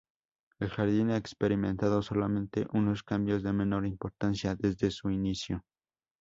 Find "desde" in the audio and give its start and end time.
4.55-4.89